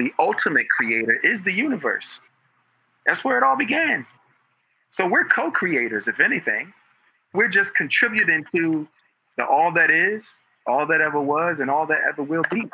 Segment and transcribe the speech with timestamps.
[0.00, 2.20] the ultimate creator, is the universe.
[3.04, 4.06] That's where it all began.
[4.88, 6.72] So we're co-creators, if anything.
[7.34, 8.88] We're just contributing to
[9.36, 10.26] the all that is,
[10.66, 12.64] all that ever was, and all that ever will be.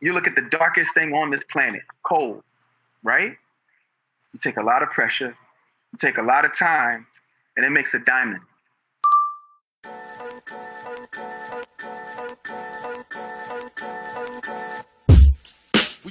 [0.00, 2.44] You look at the darkest thing on this planet, coal,
[3.02, 3.32] right?
[4.34, 5.34] You take a lot of pressure,
[5.92, 7.06] you take a lot of time,
[7.56, 8.42] and it makes a diamond.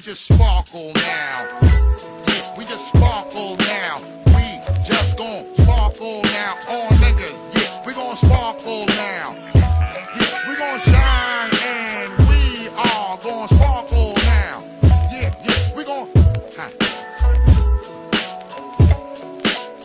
[0.04, 1.48] Just sparkle now.
[1.64, 3.96] Yeah, we just sparkle now.
[4.28, 6.58] We just gon' sparkle now.
[6.68, 9.34] All niggas, yeah, we gon' sparkle now.
[9.56, 14.64] Yeah, we gon' shine and we are gon' sparkle now.
[14.84, 16.10] Yeah, yeah, we gon'
[16.58, 16.70] huh.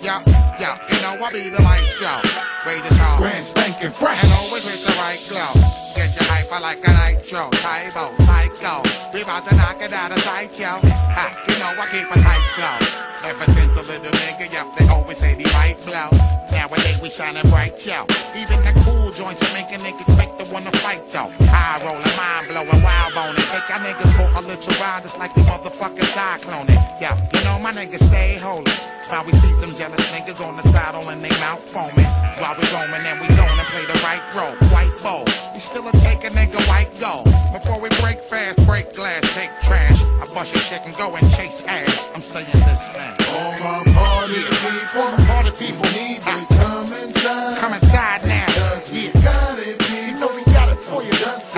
[0.03, 0.25] Yeah,
[0.59, 2.21] yeah, you know I be the light show.
[2.67, 3.19] Raise the tall.
[3.19, 4.25] Grand spanking fresh.
[4.25, 5.55] And always with right glow.
[5.95, 7.51] Get your hyper like a nitro.
[7.63, 8.83] Tybo, psycho.
[9.15, 10.79] We about to knock it out of sight, yo.
[10.83, 12.77] Ha, you know I keep a tight flow.
[13.25, 16.11] Ever since a little nigga, yup, they always say the right blow.
[16.53, 18.07] Nowadays we shining bright, yo.
[18.39, 21.31] Even the cool joints you make a nigga quick to wanna fight, though.
[21.51, 23.43] High rolling, mind blowing, wild boning.
[23.51, 26.69] Take our niggas for a little ride, just like the motherfucking cyclone.
[27.03, 28.71] Yo, you know my niggas stay holy.
[29.09, 32.05] While we see some jealous niggas on the saddle and they mouth foaming.
[32.37, 34.53] While we roaming and we zone and play the right role.
[34.69, 37.27] White We still a take a nigga white gold.
[37.53, 40.03] Before we break fast, break glass, take trash.
[40.23, 42.11] I bust your shit and go and chase ass.
[42.15, 43.15] I'm saying this thing.
[43.37, 47.59] All my party people, Party people need to come inside.
[47.59, 48.47] come inside now.
[48.47, 49.23] Cause we Yeah.
[49.23, 51.13] got it, You know we got it for you.
[51.13, 51.55] Just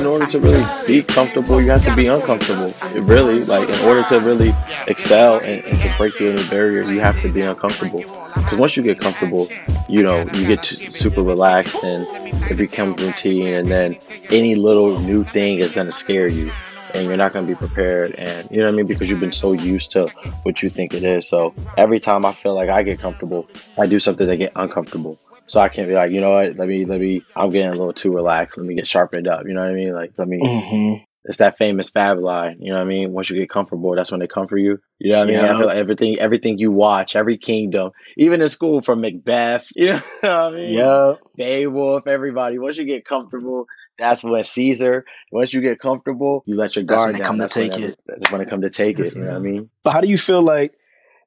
[0.00, 2.72] in order to really be comfortable, you have to be uncomfortable.
[2.96, 4.52] It really, like, in order to really
[4.86, 8.00] excel and, and to break through any barrier, you have to be uncomfortable.
[8.34, 9.48] Because once you get comfortable,
[9.88, 12.06] you know, you get t- super relaxed and
[12.50, 13.54] it becomes routine.
[13.54, 13.98] And then
[14.30, 16.50] any little new thing is going to scare you
[16.94, 18.14] and you're not going to be prepared.
[18.16, 18.86] And you know what I mean?
[18.86, 20.08] Because you've been so used to
[20.42, 21.28] what you think it is.
[21.28, 23.48] So every time I feel like I get comfortable,
[23.78, 25.18] I do something that get uncomfortable.
[25.50, 26.54] So I can't be like, you know what?
[26.56, 27.22] Let me, let me.
[27.34, 28.56] I'm getting a little too relaxed.
[28.56, 29.48] Let me get sharpened up.
[29.48, 29.92] You know what I mean?
[29.92, 30.38] Like, let me.
[30.40, 31.02] Mm-hmm.
[31.24, 32.58] It's that famous Fab line.
[32.60, 33.12] You know what I mean?
[33.12, 34.78] Once you get comfortable, that's when they come for you.
[35.00, 35.40] You know what I mean?
[35.44, 39.66] I feel like everything, everything you watch, every kingdom, even in school, from Macbeth.
[39.74, 40.72] You know what I mean?
[40.72, 41.14] Yeah.
[41.36, 42.60] Beowulf, everybody.
[42.60, 43.66] Once you get comfortable,
[43.98, 45.04] that's when Caesar.
[45.32, 47.26] Once you get comfortable, you let your That's guard when they down.
[47.26, 47.98] come to that's when take every- it.
[48.06, 49.14] That's when they come to take it.
[49.16, 49.70] You know what I mean?
[49.82, 50.74] But how do you feel like?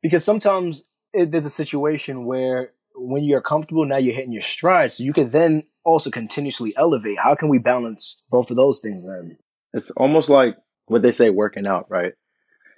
[0.02, 4.92] Because sometimes it, there's a situation where when you're comfortable, now you're hitting your stride,
[4.92, 7.18] so you can then also continuously elevate.
[7.20, 9.38] How can we balance both of those things then?
[9.74, 10.56] It's almost like
[10.86, 12.14] what they say working out, right?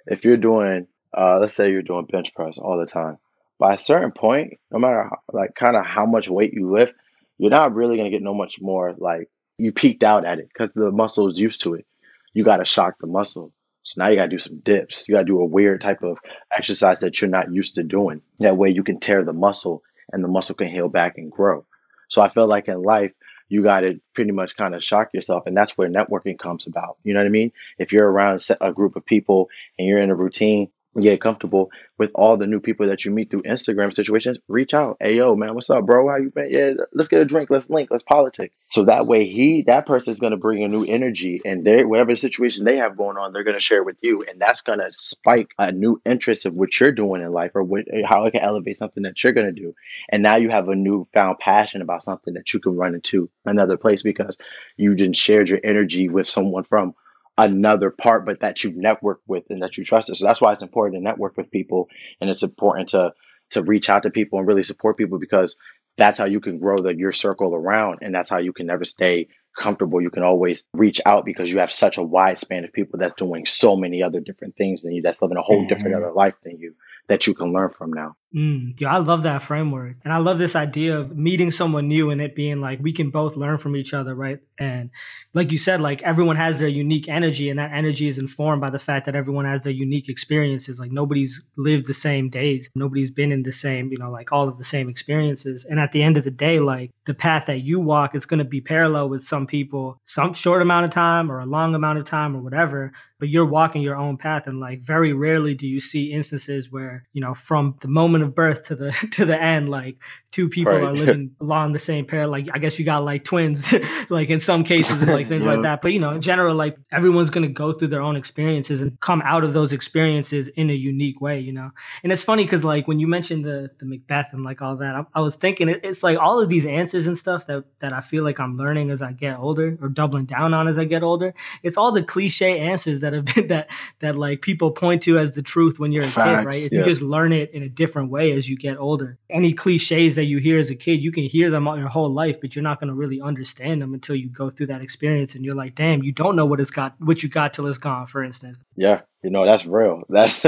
[0.06, 3.18] If you're doing, uh, let's say you're doing bench press all the time,
[3.58, 6.92] by a certain point, no matter how, like kind of how much weight you lift,
[7.38, 8.94] you're not really gonna get no much more.
[8.96, 9.28] Like
[9.58, 11.86] you peaked out at it because the muscle is used to it.
[12.32, 13.52] You got to shock the muscle.
[13.82, 15.04] So now you got to do some dips.
[15.06, 16.18] You got to do a weird type of
[16.54, 18.20] exercise that you're not used to doing.
[18.40, 19.82] That way you can tear the muscle
[20.12, 21.66] and the muscle can heal back and grow.
[22.08, 23.12] So I feel like in life,
[23.48, 25.44] you got to pretty much kind of shock yourself.
[25.46, 26.96] And that's where networking comes about.
[27.04, 27.52] You know what I mean?
[27.78, 30.70] If you're around a group of people and you're in a routine,
[31.02, 34.96] get comfortable with all the new people that you meet through Instagram situations, reach out.
[35.00, 36.08] Hey, yo, man, what's up, bro?
[36.08, 36.50] How you been?
[36.50, 37.50] Yeah, let's get a drink.
[37.50, 37.90] Let's link.
[37.90, 38.52] Let's politic.
[38.70, 41.84] So that way, he, that person is going to bring a new energy and they,
[41.84, 44.24] whatever situation they have going on, they're going to share with you.
[44.28, 47.62] And that's going to spike a new interest of what you're doing in life or
[47.62, 49.74] what, how it can elevate something that you're going to do.
[50.10, 53.76] And now you have a newfound passion about something that you can run into another
[53.76, 54.38] place because
[54.76, 56.94] you didn't shared your energy with someone from
[57.38, 60.16] another part, but that you've networked with and that you trusted.
[60.16, 61.88] So that's why it's important to network with people
[62.20, 63.12] and it's important to
[63.50, 65.56] to reach out to people and really support people because
[65.96, 68.84] that's how you can grow the your circle around and that's how you can never
[68.84, 70.00] stay comfortable.
[70.00, 73.14] You can always reach out because you have such a wide span of people that's
[73.16, 75.98] doing so many other different things than you, that's living a whole different Mhm.
[75.98, 76.74] other life than you
[77.08, 78.16] that you can learn from now.
[78.36, 79.96] Mm, yeah, I love that framework.
[80.04, 83.08] And I love this idea of meeting someone new and it being like we can
[83.08, 84.40] both learn from each other, right?
[84.58, 84.90] And
[85.32, 88.68] like you said, like everyone has their unique energy and that energy is informed by
[88.68, 90.78] the fact that everyone has their unique experiences.
[90.78, 92.68] Like nobody's lived the same days.
[92.74, 95.64] Nobody's been in the same, you know, like all of the same experiences.
[95.64, 98.38] And at the end of the day, like the path that you walk is going
[98.38, 102.00] to be parallel with some people, some short amount of time or a long amount
[102.00, 105.66] of time or whatever but you're walking your own path and like very rarely do
[105.66, 109.24] you see instances where you know from the moment of of birth to the to
[109.24, 109.96] the end, like
[110.30, 110.82] two people Right.
[110.82, 112.26] are living along the same pair.
[112.26, 113.72] Like I guess you got like twins,
[114.10, 115.52] like in some cases, and like things Yeah.
[115.54, 115.82] like that.
[115.82, 119.22] But you know, in general, like everyone's gonna go through their own experiences and come
[119.24, 121.40] out of those experiences in a unique way.
[121.40, 121.70] You know,
[122.02, 124.94] and it's funny because like when you mentioned the the Macbeth and like all that,
[124.94, 127.92] I, I was thinking it, it's like all of these answers and stuff that that
[127.92, 130.84] I feel like I'm learning as I get older or doubling down on as I
[130.84, 131.34] get older.
[131.62, 133.70] It's all the cliche answers that have been that
[134.00, 136.46] that like people point to as the truth when you're a kid, right?
[136.54, 136.78] If yeah.
[136.80, 139.18] you just learn it in a different way as you get older.
[139.30, 142.12] Any cliches that you hear as a kid, you can hear them all your whole
[142.12, 145.34] life, but you're not going to really understand them until you go through that experience
[145.34, 147.78] and you're like, damn, you don't know what it's got, what you got till it's
[147.78, 148.06] gone.
[148.06, 150.02] For instance, Yeah, you know that's real.
[150.08, 150.42] That's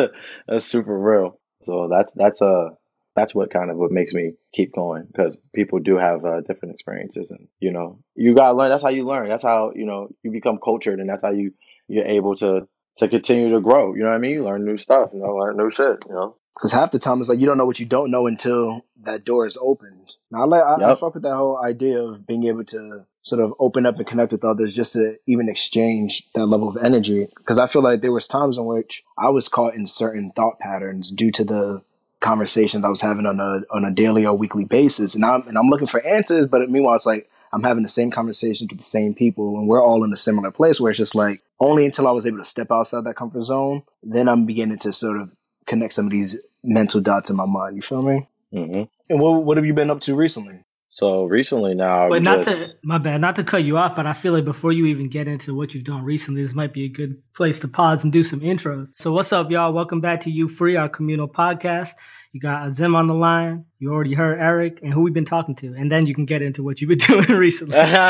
[0.47, 1.39] that's super real.
[1.65, 2.71] So that's that's uh
[3.15, 6.75] that's what kind of what makes me keep going because people do have uh, different
[6.75, 8.71] experiences, and you know you gotta learn.
[8.71, 9.29] That's how you learn.
[9.29, 11.53] That's how you know you become cultured, and that's how you
[11.89, 12.69] you're able to
[12.99, 13.95] to continue to grow.
[13.95, 14.33] You know what I mean?
[14.33, 15.11] You learn new stuff.
[15.13, 15.99] You know, learn new shit.
[16.09, 16.37] You know.
[16.59, 19.25] Because half the time it's like you don't know what you don't know until that
[19.25, 20.17] door is opened.
[20.33, 23.41] Now I like I, I fuck with that whole idea of being able to sort
[23.41, 27.29] of open up and connect with others just to even exchange that level of energy.
[27.37, 30.59] Because I feel like there was times in which I was caught in certain thought
[30.59, 31.83] patterns due to the
[32.19, 35.57] conversations I was having on a on a daily or weekly basis, and I'm and
[35.57, 36.49] I'm looking for answers.
[36.49, 39.81] But meanwhile, it's like I'm having the same conversations with the same people, and we're
[39.81, 42.45] all in a similar place where it's just like only until I was able to
[42.45, 46.37] step outside that comfort zone, then I'm beginning to sort of connect some of these
[46.63, 47.77] mental dots in my mind.
[47.77, 48.29] You feel me?
[48.53, 50.61] hmm And what what have you been up to recently?
[50.91, 54.05] So recently now, but not just, to my bad, not to cut you off, but
[54.07, 56.87] I feel like before you even get into what you've done recently, this might be
[56.87, 58.95] a good place to pause and do some intros.
[58.97, 59.73] So what's up, y'all?
[59.73, 61.91] Welcome back to You Free, our communal podcast.
[62.33, 63.65] You got Azim on the line.
[63.79, 66.43] You already heard Eric and who we've been talking to, and then you can get
[66.43, 67.77] into what you've been doing recently.
[67.79, 68.03] uh,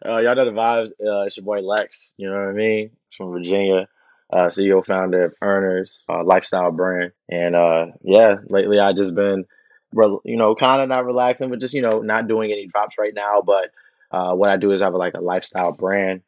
[0.00, 0.90] y'all know the vibes.
[0.92, 2.14] Uh, it's your boy Lex.
[2.16, 2.92] You know what I mean?
[3.14, 3.88] From Virginia,
[4.32, 7.12] uh, CEO founder of Earners uh, lifestyle brand.
[7.28, 9.44] And uh, yeah, lately I just been,
[9.92, 13.14] you know, kind of not relaxing, but just you know, not doing any drops right
[13.14, 13.42] now.
[13.44, 13.70] But
[14.10, 16.22] uh, what I do is I have like a lifestyle brand.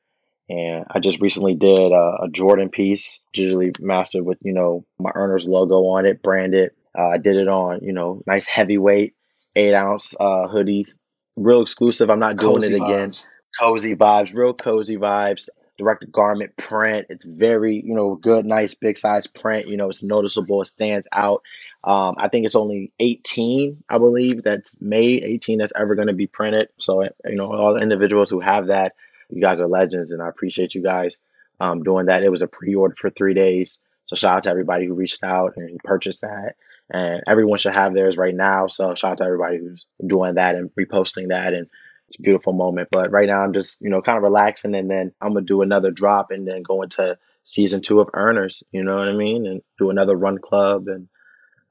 [0.49, 5.11] And I just recently did a, a Jordan piece, digitally mastered with you know my
[5.15, 6.73] Earners logo on it, branded.
[6.99, 9.15] Uh, I did it on you know nice heavyweight
[9.57, 10.95] eight ounce uh, hoodies,
[11.37, 12.11] real exclusive.
[12.11, 13.13] I'm not doing Cozy it again.
[13.59, 15.49] Cozy vibes, real cozy vibes.
[15.79, 17.07] Direct garment print.
[17.09, 19.69] It's very you know good, nice, big size print.
[19.69, 20.63] You know it's noticeable.
[20.63, 21.43] It stands out.
[21.85, 25.25] Um, I think it's only 18, I believe, that's made.
[25.25, 26.69] 18 that's ever going to be printed.
[26.79, 28.95] So you know all the individuals who have that,
[29.31, 31.17] you guys are legends, and I appreciate you guys
[31.61, 32.23] um, doing that.
[32.23, 33.79] It was a pre-order for three days.
[34.07, 36.57] So shout out to everybody who reached out and purchased that.
[36.91, 38.67] And everyone should have theirs right now.
[38.67, 41.55] So shout out to everybody who's doing that and reposting that.
[41.55, 41.69] And
[42.13, 42.89] it's a beautiful moment.
[42.93, 45.63] But right now I'm just, you know, kind of relaxing and then I'm gonna do
[45.63, 49.47] another drop and then go into season two of Earners, you know what I mean?
[49.47, 51.09] And do another run club and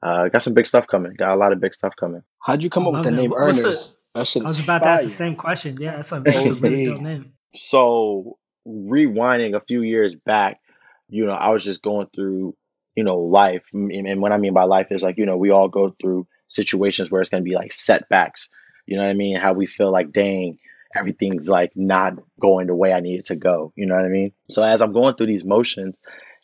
[0.02, 1.14] uh got some big stuff coming.
[1.14, 2.22] Got a lot of big stuff coming.
[2.40, 3.16] How'd you come up with the that.
[3.16, 3.90] name What's the- Earners?
[4.14, 5.76] that shit I was about to ask the same question.
[5.80, 7.32] Yeah, that's a, that's a really dope name.
[7.54, 8.36] So
[8.66, 10.60] rewinding a few years back,
[11.08, 12.56] you know, I was just going through,
[12.96, 13.62] you know, life.
[13.72, 16.26] And and what I mean by life is like, you know, we all go through
[16.48, 18.48] situations where it's going to be like setbacks.
[18.86, 19.36] You know what I mean?
[19.36, 20.58] How we feel like, dang,
[20.94, 23.72] everything's like not going the way I need it to go.
[23.76, 24.32] You know what I mean?
[24.48, 25.96] So as I'm going through these motions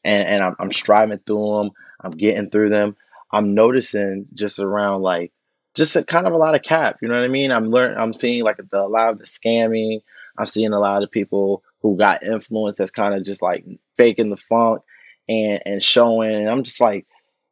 [0.04, 1.70] and, and I'm, I'm striving through them,
[2.00, 2.96] I'm getting through them,
[3.32, 5.32] I'm noticing just around like,
[5.74, 6.96] just a kind of a lot of cap.
[7.02, 7.52] You know what I mean?
[7.52, 10.00] I'm learning, I'm seeing like the, a lot of the scamming.
[10.36, 13.64] I'm seeing a lot of people who got influence that's kind of just like
[13.96, 14.82] faking the funk
[15.28, 16.34] and and showing.
[16.34, 17.06] And I'm just like,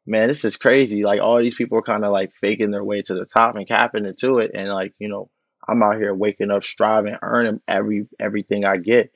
[0.06, 1.04] man, this is crazy.
[1.04, 3.66] Like all these people are kind of like faking their way to the top and
[3.66, 4.52] capping into it.
[4.54, 5.30] And like, you know,
[5.68, 9.12] I'm out here waking up, striving, earning every everything I get.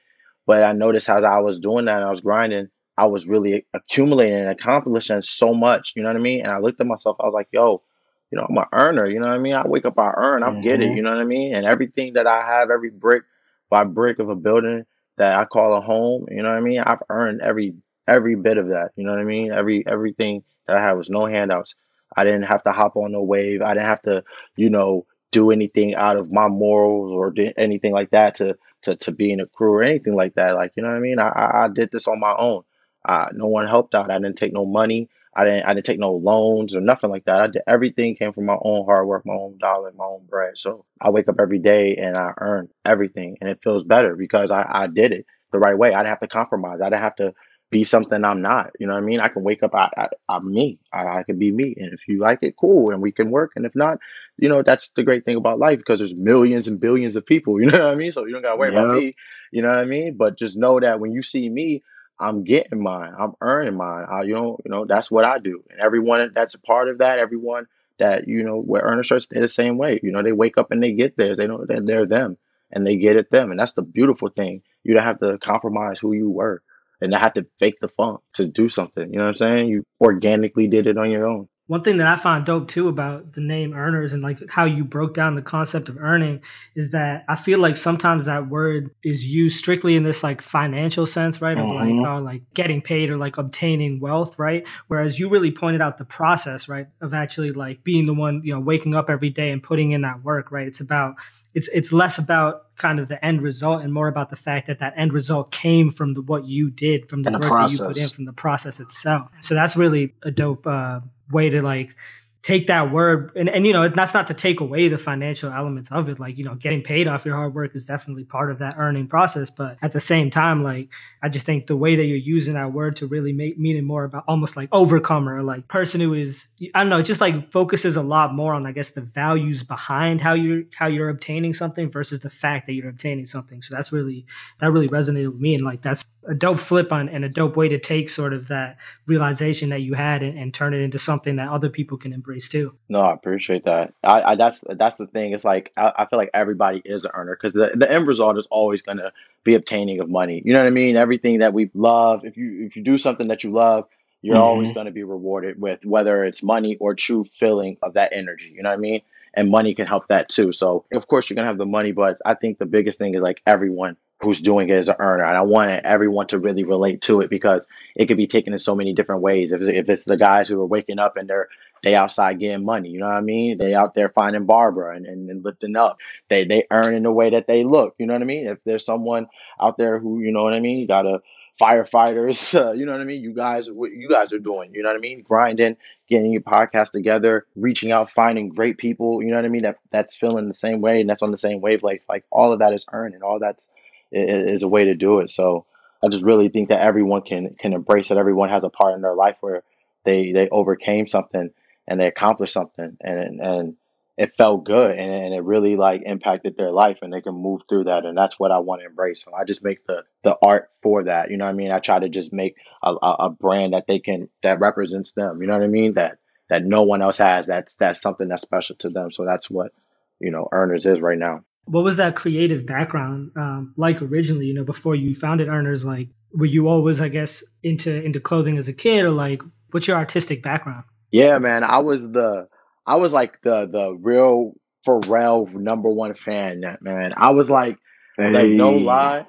[0.47, 3.67] But I noticed as I was doing that, and I was grinding, I was really
[3.73, 5.93] accumulating and accomplishing so much.
[5.95, 6.41] You know what I mean?
[6.41, 7.83] And I looked at myself, I was like, yo,
[8.31, 9.07] you know, I'm an earner.
[9.07, 9.55] You know what I mean?
[9.55, 10.89] I wake up, I earn, I get it.
[10.89, 10.97] Mm-hmm.
[10.97, 11.55] You know what I mean?
[11.55, 13.23] And everything that I have, every brick
[13.69, 14.85] by brick of a building
[15.19, 16.81] that I call a home, you know what I mean?
[16.81, 17.75] I've earned every
[18.09, 18.91] every bit of that.
[18.97, 19.53] You know what I mean?
[19.53, 21.75] Every everything that I had was no handouts.
[22.17, 23.63] I didn't have to hop on no wave.
[23.63, 24.25] I didn't have to,
[24.57, 29.13] you know, do anything out of my morals or anything like that to to to
[29.13, 30.55] be in a crew or anything like that.
[30.55, 31.19] Like, you know what I mean?
[31.19, 32.63] I I, I did this on my own.
[33.05, 34.11] Uh, no one helped out.
[34.11, 35.09] I didn't take no money.
[35.35, 37.41] I didn't I didn't take no loans or nothing like that.
[37.41, 40.55] I did everything came from my own hard work, my own dollar, my own bread.
[40.57, 44.51] So I wake up every day and I earn everything and it feels better because
[44.51, 45.93] I, I did it the right way.
[45.93, 46.81] I didn't have to compromise.
[46.81, 47.35] I didn't have to
[47.71, 48.73] be something I'm not.
[48.79, 49.21] You know what I mean?
[49.21, 50.79] I can wake up, I, I, I'm me.
[50.93, 51.75] I, I can be me.
[51.77, 52.91] And if you like it, cool.
[52.91, 53.53] And we can work.
[53.57, 53.99] And if not,
[54.39, 57.61] you know, that's the great thing about life because there's millions and billions of people.
[57.61, 58.11] You know what I mean?
[58.11, 59.15] So you don't got to worry about me.
[59.53, 60.17] You know what I mean?
[60.17, 61.83] But just know that when you see me,
[62.19, 63.15] I'm getting mine.
[63.19, 64.07] I'm earning mine.
[64.11, 65.65] I, you know, you know, that's what I do.
[65.71, 67.67] And everyone that's a part of that, everyone
[67.99, 70.01] that you know wear earner shirts, they're the same way.
[70.03, 71.37] You know, they wake up and they get theirs.
[71.39, 72.37] They know that they're them,
[72.71, 73.51] and they get it them.
[73.51, 74.63] And that's the beautiful thing.
[74.85, 76.63] You don't have to compromise who you were,
[77.01, 79.13] and not have to fake the funk to do something.
[79.13, 79.69] You know what I'm saying?
[79.69, 81.49] You organically did it on your own.
[81.71, 84.83] One thing that I find dope too about the name earners and like how you
[84.83, 86.41] broke down the concept of earning
[86.75, 91.07] is that I feel like sometimes that word is used strictly in this like financial
[91.07, 91.57] sense, right?
[91.57, 92.09] Of like, Mhm.
[92.09, 94.67] oh, like getting paid or like obtaining wealth, right?
[94.89, 96.89] Whereas you really pointed out the process, right?
[97.01, 100.01] Of actually like being the one, you know, waking up every day and putting in
[100.01, 100.67] that work, right?
[100.67, 101.15] It's about,
[101.55, 104.81] it's, it's less about kind of the end result and more about the fact that
[104.81, 107.73] that end result came from the, what you did, from the And the work that
[107.73, 109.31] you put in, from the process itself.
[109.39, 110.99] So that's really a dope, uh,
[111.31, 111.95] way to like
[112.43, 115.91] take that word and, and you know that's not to take away the financial elements
[115.93, 116.19] of it.
[116.19, 119.07] Like you know getting paid off your hard work is definitely part of that earning
[119.07, 119.51] process.
[119.51, 120.89] But at the same time like
[121.23, 124.05] i just think the way that you're using that word to really make meaning more
[124.05, 128.03] about almost like overcomer like person who is i don't know just like focuses a
[128.03, 132.21] lot more on i guess the values behind how you're how you're obtaining something versus
[132.21, 133.63] the fact that you're obtaining something.
[133.63, 134.27] So that's really
[134.59, 135.55] that really resonated with me.
[135.55, 138.49] And like that's a dope flip on and a dope way to take sort of
[138.49, 142.13] that realization that you had and, and turn it into something that other people can
[142.13, 142.75] embrace too.
[142.89, 143.95] No, I appreciate that.
[144.03, 145.33] I, I that's that's the thing.
[145.33, 148.37] It's like I, I feel like everybody is an earner because the the end result
[148.39, 149.13] is always gonna
[149.45, 150.43] be obtaining of money.
[150.45, 150.97] You know what I mean?
[150.97, 153.87] Everything that we love, if you if you do something that you love,
[154.23, 154.41] you're Mhm.
[154.41, 158.53] always gonna be rewarded with whether it's money or true feeling of that energy.
[158.55, 159.03] You know what I mean?
[159.35, 160.53] And money can help that too.
[160.53, 163.23] So of course you're gonna have the money, but I think the biggest thing is
[163.23, 167.01] like everyone who's doing it is an earner, and I want everyone to really relate
[167.03, 169.53] to it because it could be taken in so many different ways.
[169.53, 171.49] If it's, if it's the guys who are waking up and they're
[171.83, 172.91] they outside getting money.
[172.91, 173.59] You know what I mean?
[173.59, 175.99] They out there finding Barbara and, and, and lifting up.
[176.29, 177.95] They they earn in the way that they look.
[177.99, 178.47] You know what I mean?
[178.47, 179.27] If there's someone
[179.61, 181.21] out there who you know what I mean, you got a
[181.61, 182.55] firefighters.
[182.61, 183.23] Uh, you know what I mean?
[183.23, 184.75] You guys, what you guys are doing.
[184.75, 185.23] You know what I mean?
[185.23, 185.77] Grinding,
[186.09, 189.23] getting your podcast together, reaching out, finding great people.
[189.23, 189.63] You know what I mean?
[189.63, 192.03] That that's feeling the same way and that's on the same wavelength.
[192.09, 193.67] Like all of that is earned and all that's
[194.15, 194.21] i- i-
[194.55, 195.31] is a way to do it.
[195.31, 195.67] So
[196.03, 198.19] I just really think that everyone can can embrace that.
[198.19, 199.63] Everyone has a part in their life where
[200.05, 201.51] they they overcame something
[201.91, 203.75] and they accomplished something and and
[204.17, 207.63] it felt good and, and it really like impacted their life and they can move
[207.69, 209.25] through that and that's what I want to embrace.
[209.25, 211.31] So I just make the the art for that.
[211.31, 211.73] You know what I mean?
[211.73, 215.41] I try to just make a, a, brand that they can that represents them.
[215.41, 215.95] You know what I mean?
[215.95, 216.19] That
[216.49, 217.47] that no one else has.
[217.47, 219.11] That's that's something that's special to them.
[219.11, 219.73] So that's what
[220.21, 221.41] you know Earners is right now.
[221.65, 224.47] What was that creative background um, like originally?
[224.47, 228.59] You know, before you founded Earners, like were you always, I guess, into into clothing
[228.59, 230.85] as a kid, or like what's your artistic background?
[231.11, 231.65] Yeah, man.
[231.65, 232.49] I was the
[232.87, 234.55] I was like the the real
[234.87, 237.13] Pharrell number one fan, man.
[237.17, 237.77] I was like
[238.19, 238.85] like no Hey.
[238.85, 239.27] lie.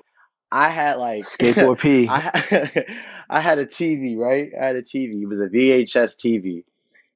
[0.52, 2.08] I had like Skateboard P.
[2.10, 2.86] I had,
[3.30, 4.50] I had a TV, right?
[4.60, 5.22] I had a TV.
[5.22, 6.64] It was a VHS TV.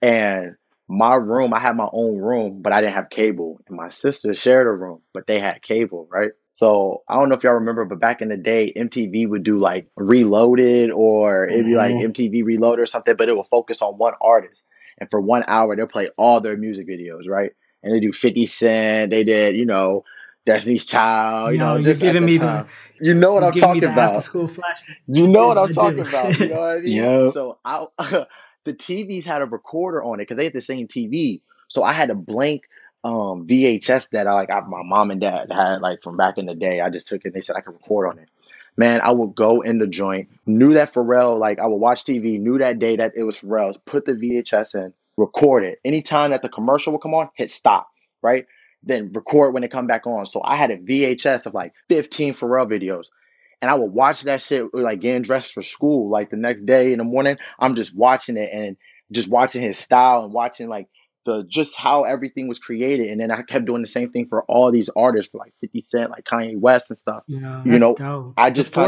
[0.01, 0.55] And
[0.87, 3.59] my room, I had my own room, but I didn't have cable.
[3.67, 6.31] And my sister shared a room, but they had cable, right?
[6.55, 9.59] So I don't know if y'all remember, but back in the day, MTV would do
[9.59, 11.93] like Reloaded or it'd be like.
[11.93, 12.11] Mm-hmm.
[12.11, 14.65] MTV Reloaded or something, but it would focus on one artist.
[14.97, 17.51] And for one hour, they'll play all their music videos, right?
[17.83, 20.05] And they do 50 Cent, they did, you know,
[20.45, 22.65] Destiny's Child, you Yo, know, you're just giving me the-.
[23.01, 24.23] You know what I'm talking about.
[24.23, 24.95] School flashback.
[25.07, 26.39] You know what I'm talking about.
[26.39, 26.95] You know what I mean?
[26.95, 27.33] Yep.
[27.33, 27.85] So I,
[28.63, 31.41] the TVs had a recorder on it because they had the same TV.
[31.67, 32.63] So I had a blank
[33.05, 34.49] um, VHS that I like.
[34.49, 36.81] I, my mom and dad had like from back in the day.
[36.81, 37.25] I just took it.
[37.25, 38.27] and They said I could record on it.
[38.77, 40.29] Man, I would go in the joint.
[40.47, 41.39] Knew that Pharrell.
[41.39, 42.39] Like I would watch TV.
[42.39, 43.77] Knew that day that it was Pharrell's.
[43.85, 44.93] Put the VHS in.
[45.17, 45.79] Record it.
[45.85, 47.87] Anytime that the commercial would come on, hit stop.
[48.23, 48.47] Right.
[48.81, 50.25] Then record when it come back on.
[50.25, 53.05] So I had a VHS of like 15 Pharrell videos
[53.61, 56.09] and I would watch that shit like getting dressed for school.
[56.09, 58.77] Like the next day in the morning, I'm just watching it and
[59.11, 60.87] just watching his style and watching like
[61.25, 63.09] the just how everything was created.
[63.09, 66.11] And then I kept doing the same thing for all these artists, like 50 Cent,
[66.11, 67.23] like Kanye West and stuff.
[67.27, 68.33] You know, You know, dope.
[68.37, 68.87] I just kinda-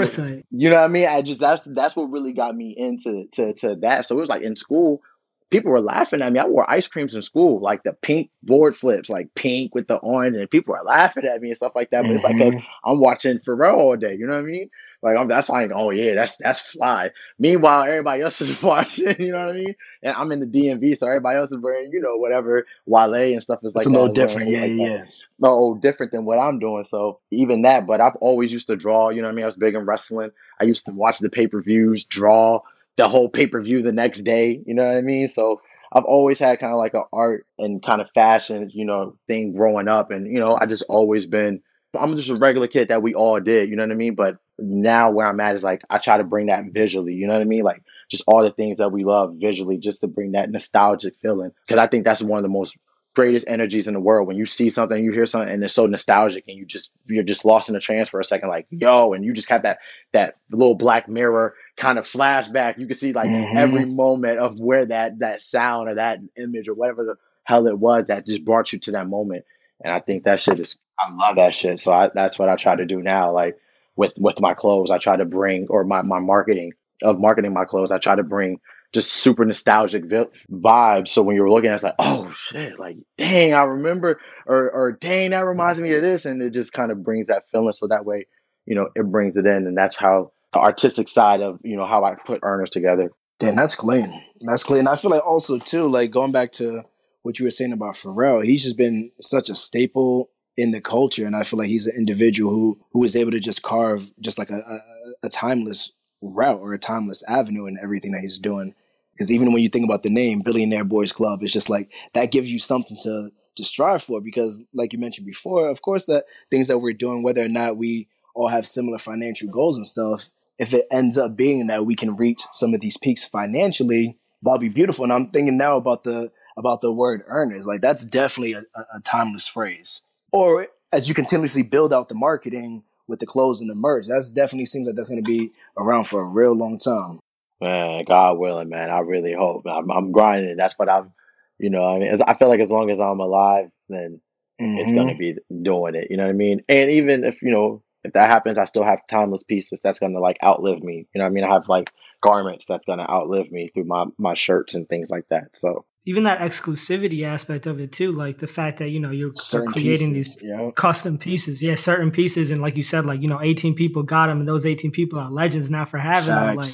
[0.52, 1.08] You know what I mean?
[1.08, 4.06] I just that's that's what really got me into to to that.
[4.06, 5.02] So it was like in school,
[5.50, 6.40] people were laughing at me.
[6.40, 9.96] I wore ice creams in school, like the pink board flips, like pink with the
[9.96, 12.04] orange, and people were laughing at me and stuff like that.
[12.04, 12.64] But it's like Mhm.
[12.86, 14.16] I'm watching Pharrell all day.
[14.16, 14.70] You know what I mean?
[15.04, 17.12] Like I'm that's like, oh yeah, that's that's fly.
[17.38, 19.16] Meanwhile, everybody else is watching.
[19.20, 19.76] You know what I mean?
[20.02, 23.44] And I'm in the DMV, so everybody else is wearing, you know, whatever Wale and
[23.44, 23.76] stuff is like.
[23.76, 24.50] It's a little different.
[24.50, 25.04] Yeah, like yeah,
[25.40, 26.86] no different than what I'm doing.
[26.90, 29.10] So even that, but I've always used to draw.
[29.10, 29.44] You know what I mean?
[29.44, 30.32] I was big in wrestling.
[30.60, 32.62] I used to watch the pay per views, draw
[32.96, 34.62] the whole pay per view the next day.
[34.66, 35.28] You know what I mean?
[35.28, 35.62] So
[35.94, 39.54] I've always had kind of like an art and kind of fashion, you know, thing
[39.54, 41.62] growing up, and you know, I just always been.
[41.98, 43.70] I'm just a regular kid that we all did.
[43.70, 44.16] You know what I mean?
[44.16, 47.14] But now where I'm at is like I try to bring that visually.
[47.14, 47.64] You know what I mean?
[47.64, 51.52] Like just all the things that we love visually, just to bring that nostalgic feeling.
[51.68, 52.76] Because I think that's one of the most
[53.16, 55.88] greatest energies in the world when you see something, you hear something, and it's so
[55.88, 59.14] nostalgic, and you just you're just lost in the trance for a second, like yo,
[59.14, 59.80] and you just have that
[60.14, 62.78] that little black mirror kind of flashback.
[62.78, 63.58] You can see like Mhm.
[63.58, 67.78] every moment of where that that sound or that image or whatever the hell it
[67.78, 69.46] was that just brought you to that moment.
[69.84, 71.80] And I think that shit is I love that shit.
[71.80, 73.32] So I, that's what I try to do now.
[73.32, 73.58] Like
[73.98, 76.72] with with my clothes, I try to bring or my my marketing
[77.04, 77.92] of marketing my clothes.
[77.92, 78.60] I try to bring
[78.94, 81.10] just super nostalgic vi- vibes.
[81.10, 85.32] So when you're looking it's like, oh shit, like dang, I remember, or or dang,
[85.32, 87.74] that reminds me of this, and it just kind of brings that feeling.
[87.74, 88.28] So that way,
[88.66, 91.86] you know, it brings it in, and that's how the artistic side of you know
[91.86, 93.12] how I put earners together.
[93.40, 94.24] Damn, that's clean.
[94.42, 94.88] That's clean.
[94.88, 96.84] I feel like also too, like going back to
[97.24, 101.26] what you were saying about Pharrell, he's just been such a staple in the culture,
[101.26, 104.40] and I feel like he's an individual who who is able to just carve just
[104.40, 108.74] like a, a, a timeless route or a timeless avenue in everything that he's doing.
[109.14, 112.32] Because even when you think about the name Billionaire Boys Club, it's just like that
[112.32, 114.20] gives you something to to strive for.
[114.20, 117.78] Because like you mentioned before, of course, that things that we're doing, whether or not
[117.78, 121.96] we all have similar financial goals and stuff, if it ends up being that we
[121.96, 125.04] can reach some of these peaks financially, that'll be beautiful.
[125.04, 127.68] And I'm thinking now about the about the word earners.
[127.68, 130.02] Like that's definitely a a timeless phrase.
[130.38, 134.32] Or as you continuously build out the marketing with the clothes and the merch, that's
[134.32, 137.20] definitely seems like that's going to be around for a real long time.
[137.60, 139.66] Man, God willing, man, I really hope.
[139.66, 140.58] I'm, I'm grinding.
[140.58, 141.12] That's what I'm.
[141.58, 144.22] You know, I mean, I feel like as long as I'm alive, then
[144.60, 144.96] it's Mhm.
[144.96, 146.08] going to be doing it.
[146.12, 146.62] You know what I mean?
[146.70, 150.14] And even if you know if that happens, I still have timeless pieces that's going
[150.14, 151.08] to like outlive me.
[151.16, 151.44] You know what I mean?
[151.46, 151.90] I have like
[152.22, 155.50] garments that's going to outlive me through my my shirts and things like that.
[155.56, 159.34] So Even that exclusivity aspect of it too, like the fact that you know you're
[159.36, 160.38] certain creating pieces.
[160.38, 160.72] these Yeah.
[160.76, 164.28] custom pieces, yeah, certain pieces, and like you said, like you know, 18 people got
[164.28, 166.56] them, and those 18 people are legends now for having them.
[166.56, 166.66] Like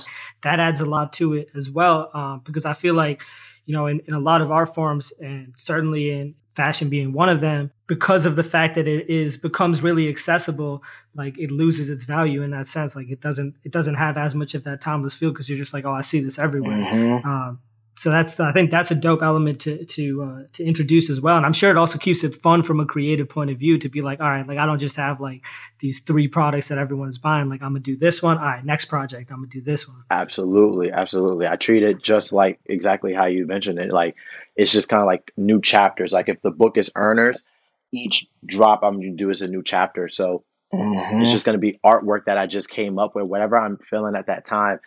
[0.43, 3.21] that adds a lot to it as well, um, because I feel like
[3.65, 7.29] you know, in, in a lot of art forms, and certainly in fashion being one
[7.29, 10.83] of them, because of the fact that it is becomes really accessible,
[11.15, 12.95] like it loses its value in that sense.
[12.95, 15.73] Like it doesn't it doesn't have as much of that timeless feel because you're just
[15.73, 16.77] like, oh, I see this everywhere.
[16.77, 17.25] Mhm.
[17.25, 17.59] Um,
[17.95, 21.37] so that's I think that's a dope element to to uh, to introduce as well,
[21.37, 23.89] and I'm sure it also keeps it fun from a creative point of view to
[23.89, 25.45] be like, all right, like I don't just have like
[25.79, 27.49] these three products that everyone's buying.
[27.49, 28.37] Like I'm gonna do this one.
[28.37, 30.03] All right, next project, I'm gonna do this one.
[30.09, 33.91] absolutely, absolutely, I treat it just like exactly how you mentioned it.
[33.91, 34.15] Like
[34.55, 36.11] it's just kind of like new chapters.
[36.13, 37.43] Like if the book is earners,
[37.91, 40.09] each drop I'm going to do is a new chapter.
[40.09, 41.21] So Mhm.
[41.21, 44.15] It's just going to be artwork that I just came up with, whatever I'm feeling
[44.15, 44.79] at that time.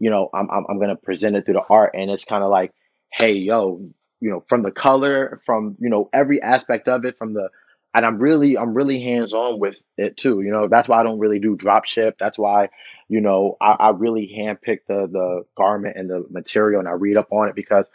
[0.00, 2.42] You know, I'm I'm, I'm going to present it through the art, and it's kind
[2.42, 2.72] of like,
[3.12, 3.84] hey, yo,
[4.20, 7.50] you know, from the color, from you know every aspect of it, from the,
[7.94, 10.40] and I'm really I'm really hands on with it too.
[10.40, 12.16] You know, that's why I don't really do drop ship.
[12.18, 12.70] That's why,
[13.08, 17.16] you know, I, I really handpick the the garment and the material, and I read
[17.16, 17.90] up on it because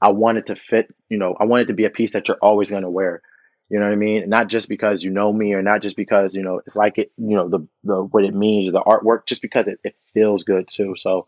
[0.00, 0.94] I want it to fit.
[1.08, 3.22] You know, I want it to be a piece that you're always going to wear.
[3.70, 4.28] You know what I mean?
[4.28, 7.12] Not just because you know me, or not just because you know it's like it.
[7.16, 10.68] You know the the what it means, the artwork, just because it, it feels good
[10.68, 10.94] too.
[10.98, 11.26] So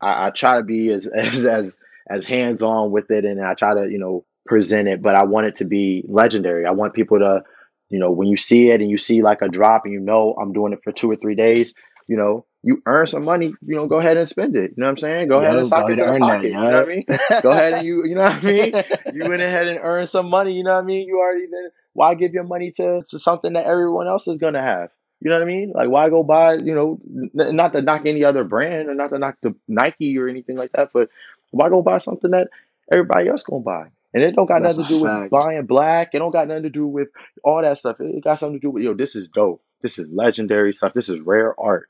[0.00, 1.74] I, I try to be as as as
[2.10, 5.02] as hands on with it, and I try to you know present it.
[5.02, 6.66] But I want it to be legendary.
[6.66, 7.42] I want people to,
[7.90, 10.34] you know, when you see it and you see like a drop, and you know
[10.40, 11.74] I'm doing it for two or three days.
[12.08, 13.54] You know, you earn some money.
[13.62, 14.70] You know, go ahead and spend it.
[14.70, 15.28] You know what I'm saying?
[15.28, 16.52] Go ahead and sock it to the earn that, pocket.
[16.52, 17.02] You know what I mean?
[17.42, 18.72] Go ahead and you, you know what I mean?
[19.14, 20.54] you went ahead and earned some money.
[20.54, 21.06] You know what I mean?
[21.06, 24.62] You already then why give your money to, to something that everyone else is gonna
[24.62, 24.90] have?
[25.20, 25.72] You know what I mean?
[25.74, 26.54] Like why go buy?
[26.54, 27.00] You know,
[27.38, 30.56] n- not to knock any other brand or not to knock the Nike or anything
[30.56, 31.10] like that, but
[31.50, 32.48] why go buy something that
[32.92, 33.88] everybody else gonna buy?
[34.14, 36.10] And it don't got That's nothing to do with buying black.
[36.14, 37.08] It don't got nothing to do with
[37.44, 37.96] all that stuff.
[38.00, 38.94] It got something to do with yo.
[38.94, 39.62] This is dope.
[39.82, 40.94] This is legendary stuff.
[40.94, 41.88] This is rare art.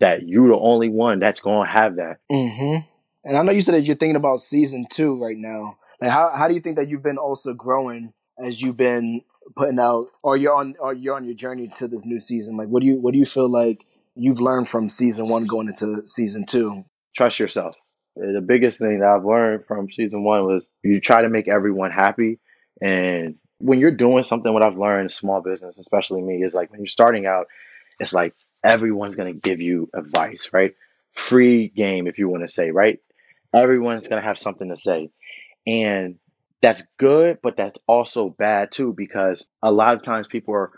[0.00, 2.18] That you're the only one that's gonna have that.
[2.30, 2.76] hmm
[3.24, 5.78] And I know you said that you're thinking about season two right now.
[6.00, 8.12] Like, how how do you think that you've been also growing
[8.44, 9.22] as you've been
[9.56, 12.56] putting out, or you're on, or you're on your journey to this new season?
[12.56, 13.84] Like, what do you what do you feel like
[14.14, 16.84] you've learned from season one going into season two?
[17.16, 17.74] trust yourself.
[18.16, 21.48] Uh, The biggest thing that I've learned from season one was you try to make
[21.48, 22.38] everyone happy.
[22.80, 26.70] And when you're doing something, what I've learned in small business, especially me, is like
[26.70, 27.46] when you're starting out,
[27.98, 28.34] it's like
[28.64, 30.74] everyone's going to give you advice, right?
[31.12, 33.00] Free game, if you want to say, right?
[33.52, 35.10] Everyone's going to have something to say.
[35.66, 36.16] And
[36.60, 40.72] that's good, but that's also bad too, because a lot of times people are,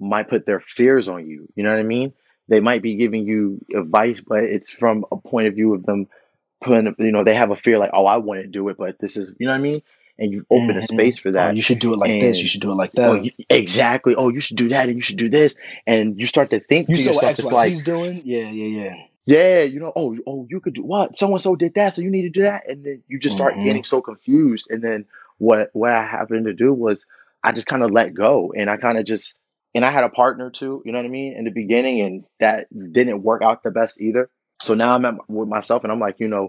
[0.00, 1.48] might put their fears on you.
[1.54, 2.12] You know what I mean?
[2.48, 6.08] They might be giving you advice, but it's from a point of view of them
[6.62, 8.98] putting, you know, they have a fear like, oh, I want to do it, but
[8.98, 9.82] this is, you know what I mean?
[10.18, 10.88] And you open a Mhm.
[10.88, 12.42] space for that Oh, you should do it like this.
[12.42, 13.08] You should do it like that.
[13.10, 16.26] oh, you, exactly oh you should do that and you should do this and you
[16.26, 18.22] start to think you to yourself it's like XYZ's doing?
[18.24, 18.94] Yeah, yeah, yeah.
[19.26, 21.18] yeah, you know, oh, oh, you could do what?
[21.18, 23.36] So and so did that, so you need to do that, and then you just
[23.36, 23.64] start Mhm.
[23.64, 24.66] getting so confused.
[24.70, 25.04] And then
[25.38, 27.04] what what I happened to do was
[27.44, 29.36] I just kind of let go, and I kind of just
[29.74, 32.24] and I had a partner too, you know what I mean, in the beginning, and
[32.40, 34.28] that didn't work out the best either.
[34.60, 36.48] So now I'm at, with myself, and I'm like, you know,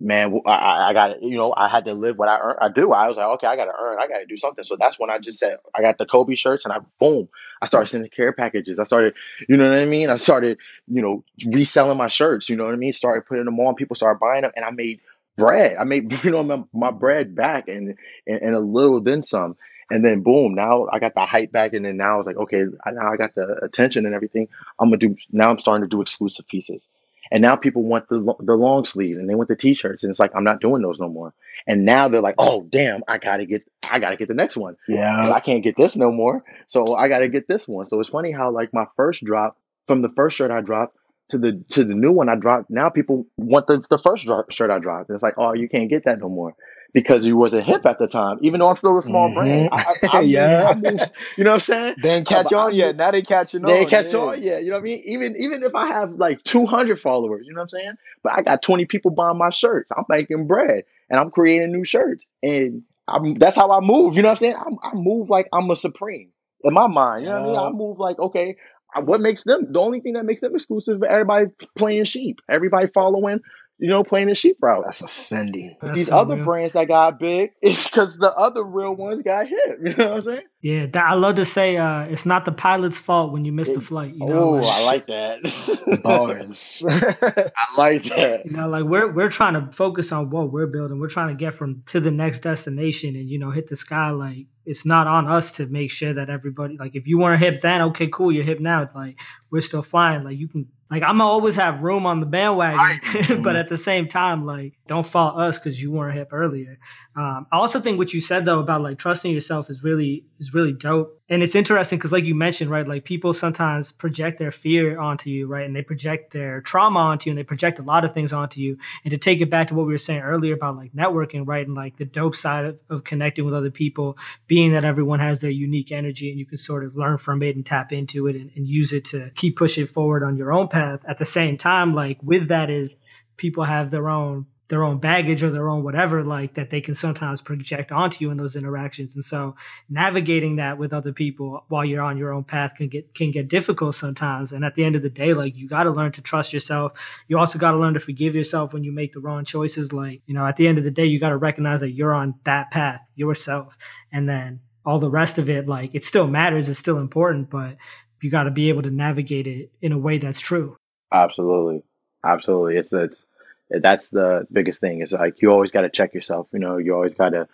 [0.00, 2.56] man, I got to, you know, I had to live what I earn.
[2.60, 2.92] I do.
[2.92, 3.98] I was like, okay, I got to earn.
[4.00, 4.64] I got to do something.
[4.64, 7.28] So that's when I just said, I got the Kobe shirts, and I boom,
[7.60, 8.78] I started sending care packages.
[8.78, 9.14] I started,
[9.48, 10.10] you know what I mean.
[10.10, 12.48] I started, you know, reselling my shirts.
[12.48, 12.92] You know what I mean.
[12.92, 13.74] Started putting them on.
[13.74, 15.00] People started buying them, and I made
[15.36, 15.76] bread.
[15.78, 17.94] I made, you know, my, my bread back, and,
[18.26, 19.56] and and a little then some.
[19.90, 22.36] And then boom, now I got the hype back, and then now I was like,
[22.36, 24.48] okay, now I got the attention and everything.
[24.78, 25.16] I'm gonna do.
[25.32, 26.88] Now I'm starting to do exclusive pieces.
[27.30, 30.20] And now people want the the long sleeve and they want the t-shirts and it's
[30.20, 31.34] like I'm not doing those no more.
[31.66, 34.34] And now they're like, "Oh, damn, I got to get I got to get the
[34.34, 34.76] next one.
[34.88, 35.30] Yeah.
[35.32, 36.42] I can't get this no more.
[36.66, 39.56] So I got to get this one." So it's funny how like my first drop
[39.86, 40.96] from the first shirt I dropped
[41.30, 44.44] to the to the new one I dropped, now people want the the first dro-
[44.50, 45.10] shirt I dropped.
[45.10, 46.54] And it's like, "Oh, you can't get that no more."
[46.94, 49.38] Because he wasn't hip at the time, even though I'm still a small mm-hmm.
[49.38, 49.68] brand.
[49.72, 50.74] I, I, I Yeah.
[50.74, 51.94] Moved, you know what I'm saying?
[52.02, 52.96] They ain't catch on yet.
[52.96, 53.70] Now they catching on.
[53.70, 54.18] They ain't catch yeah.
[54.18, 54.64] on yet.
[54.64, 55.02] You know what I mean?
[55.04, 57.92] Even even if I have like 200 followers, you know what I'm saying?
[58.22, 59.90] But I got 20 people buying my shirts.
[59.96, 62.24] I'm making bread and I'm creating new shirts.
[62.42, 64.14] And I'm, that's how I move.
[64.14, 64.56] You know what I'm saying?
[64.58, 66.30] I'm, I move like I'm a supreme
[66.64, 67.24] in my mind.
[67.24, 67.56] You know what I mean?
[67.56, 67.72] I oh.
[67.72, 68.56] move like, okay,
[69.02, 71.46] what makes them, the only thing that makes them exclusive everybody
[71.76, 73.40] playing sheep, everybody following,
[73.78, 74.82] you know, playing the sheep route.
[74.84, 75.76] That's offending.
[75.80, 76.44] That's These so other real.
[76.44, 79.78] brands that got big, it's because the other real ones got hit.
[79.88, 80.42] You know what I'm saying?
[80.60, 83.70] Yeah, that, I love to say uh, it's not the pilot's fault when you miss
[83.70, 84.14] the flight.
[84.14, 86.00] You know, oh, like, I like that.
[86.02, 86.82] Bars.
[86.84, 88.44] I like that.
[88.44, 90.98] you know, like we're we're trying to focus on what we're building.
[90.98, 94.10] We're trying to get from to the next destination and you know hit the sky.
[94.10, 97.60] Like it's not on us to make sure that everybody like if you weren't hip
[97.60, 98.90] then, okay, cool, you're hip now.
[98.94, 99.18] Like
[99.50, 100.24] we're still flying.
[100.24, 103.76] Like you can like I'm gonna always have room on the bandwagon, but at the
[103.76, 106.78] same time, like don't fault us because you weren't hip earlier.
[107.14, 110.54] Um, I also think what you said though about like trusting yourself is really is
[110.54, 111.17] really dope.
[111.30, 115.28] And it's interesting because like you mentioned, right, like people sometimes project their fear onto
[115.28, 115.66] you, right?
[115.66, 118.60] And they project their trauma onto you and they project a lot of things onto
[118.60, 118.78] you.
[119.04, 121.66] And to take it back to what we were saying earlier about like networking, right?
[121.66, 125.40] And like the dope side of, of connecting with other people, being that everyone has
[125.40, 128.34] their unique energy and you can sort of learn from it and tap into it
[128.34, 131.00] and, and use it to keep pushing forward on your own path.
[131.06, 132.96] At the same time, like with that is
[133.36, 136.94] people have their own their own baggage or their own whatever like that they can
[136.94, 139.14] sometimes project onto you in those interactions.
[139.14, 139.56] And so
[139.88, 143.48] navigating that with other people while you're on your own path can get can get
[143.48, 144.52] difficult sometimes.
[144.52, 146.92] And at the end of the day like you got to learn to trust yourself.
[147.28, 149.92] You also got to learn to forgive yourself when you make the wrong choices.
[149.92, 152.14] Like you know at the end of the day you got to recognize that you're
[152.14, 153.76] on that path yourself.
[154.12, 157.76] And then all the rest of it like it still matters it's still important but
[158.22, 160.76] you got to be able to navigate it in a way that's true.
[161.12, 161.82] Absolutely,
[162.24, 162.76] absolutely.
[162.76, 163.26] It's it's
[163.70, 165.02] that's the biggest thing.
[165.02, 166.48] It's like you always got to check yourself.
[166.52, 167.48] You know, you always got to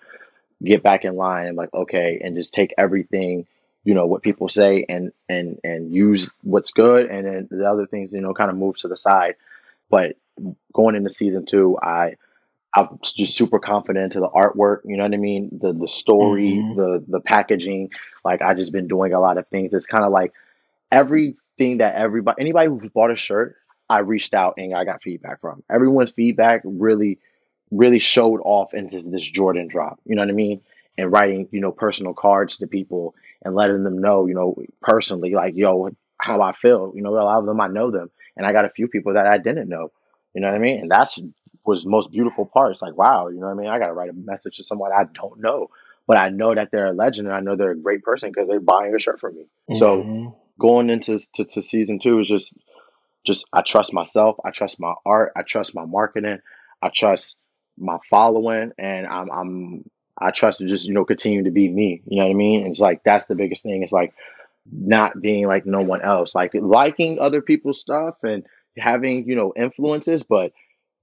[0.63, 3.47] get back in line and like okay, and just take everything,
[3.85, 7.87] you know, what people say and and and use what's good, and then the other
[7.87, 9.35] things, you know, kind of move to the side.
[9.91, 10.17] But
[10.73, 12.17] going into season two, I
[12.77, 14.81] I'm just super confident into the artwork.
[14.85, 15.59] You know what I mean?
[15.61, 16.77] The the story, Mhm.
[16.77, 17.91] the the packaging.
[18.25, 19.75] Like I just been doing a lot of things.
[19.75, 20.33] It's kind of like
[20.91, 23.57] everything that everybody anybody who's bought a shirt
[23.89, 25.63] i reached out and i got feedback from.
[25.71, 27.19] Everyone's feedback really
[27.71, 30.61] really showed off into this jordan drop you know what i mean?
[30.97, 35.33] And writing you know personal cards to people and letting them know you know personally
[35.35, 38.11] like yo how i feel you know a lot of them i know them.
[38.37, 39.91] And i got a few people that i didn't know
[40.35, 40.81] you know what i mean?
[40.81, 41.19] And that's
[41.67, 42.73] was the most beautiful part.
[42.73, 43.69] It's like wow you know what i mean?
[43.69, 45.69] I gotta write a message to someone i don't know
[46.07, 48.47] but i know that they're a legend and i know they're a great person because
[48.49, 49.47] they're buying a shirt from me.
[49.73, 50.35] So Mhm.
[50.59, 52.55] going into to, to season two is just
[53.27, 56.39] just I trust myself, I trust my art, I trust my marketing,
[56.83, 57.37] I trust
[57.79, 59.85] my following, and I'm I'm
[60.21, 62.03] I trust to just you know continue to be me.
[62.07, 62.63] You know what I mean?
[62.63, 63.83] And it's like that's the biggest thing.
[63.83, 64.15] It's like
[64.71, 68.45] not being like no one else, like liking other people's stuff and
[68.79, 70.53] having you know influences, but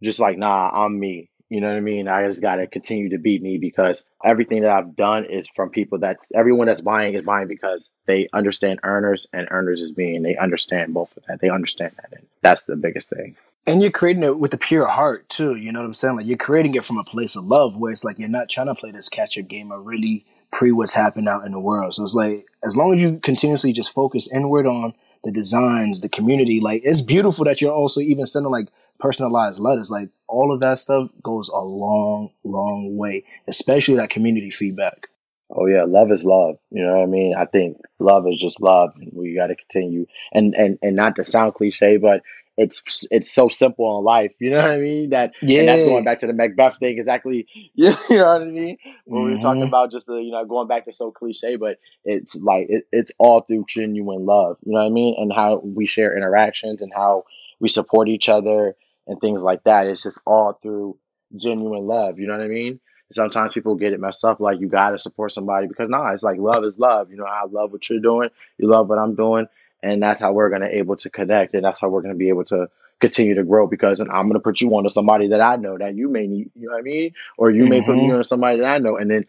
[0.03, 1.31] just like nah, I'm me.
[1.52, 2.08] You know what I mean?
[2.08, 6.00] I just gotta continue to be me because everything that I've done is from people
[6.00, 10.38] that everyone that's buying is buying because they understand earners and earners is being they
[10.38, 11.42] understand both of that.
[11.42, 13.36] They understand that and that's the biggest thing.
[13.68, 15.56] And you're creating it with a pure heart too.
[15.56, 16.16] You know what I'm saying?
[16.16, 18.68] Like you're creating it from a place of love, where it's like you're not trying
[18.68, 21.94] to play this catch up game or really pre what's happening out in the world.
[21.94, 24.94] So it's like as long as you continuously just focus inward on
[25.26, 28.70] the designs, the community, like it's beautiful that you're also even sending like
[29.02, 34.52] personalized letters, like all of that stuff goes a long, long way, especially that community
[34.52, 35.08] feedback.
[35.54, 36.58] Oh yeah, love is love.
[36.72, 37.36] You know what I mean?
[37.36, 40.06] I think love is just love, we got to continue.
[40.34, 42.22] And and and not to sound cliche, but
[42.58, 44.34] it's it's so simple in life.
[44.40, 45.10] You know what I mean?
[45.10, 46.98] That and that's going back to the Macbeth thing.
[47.00, 47.48] Exactly.
[47.76, 48.78] You know what I mean?
[49.08, 51.56] When we were talking hmm about just the you know going back to so cliche,
[51.58, 54.58] but it's like it, it's all through genuine love.
[54.64, 55.16] You know what I mean?
[55.18, 57.26] And how we share interactions and how
[57.60, 58.76] we support each other
[59.08, 59.88] and things like that.
[59.88, 60.98] It's just all through
[61.36, 62.20] genuine love.
[62.20, 62.80] You know what I mean?
[63.14, 66.40] Sometimes people get it messed up, like you gotta support somebody because nah, it's like
[66.40, 67.12] love is love.
[67.12, 69.48] You know, I love what you're doing, you love what I'm doing,
[69.84, 72.46] and that's how we're gonna able to connect, and that's how we're gonna be able
[72.46, 72.70] to
[73.02, 73.68] continue to grow.
[73.68, 76.52] Because I'm gonna put you on to somebody that I know that you may need,
[76.56, 78.14] you know what I mean, or you may put me mm-hmm.
[78.14, 79.26] on to somebody that I know, and then